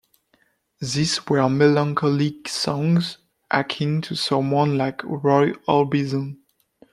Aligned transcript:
These 0.79 1.27
were 1.27 1.47
melancholic 1.47 2.47
songs 2.47 3.19
akin 3.51 4.01
to 4.01 4.15
someone 4.15 4.75
like 4.75 5.03
Roy 5.03 5.51
Orbison. 5.67 6.37